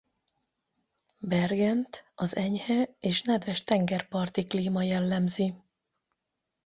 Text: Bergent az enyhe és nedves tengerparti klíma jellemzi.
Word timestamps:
Bergent 1.19 2.03
az 2.15 2.35
enyhe 2.35 2.95
és 2.99 3.21
nedves 3.21 3.63
tengerparti 3.63 4.45
klíma 4.45 4.83
jellemzi. 4.83 5.53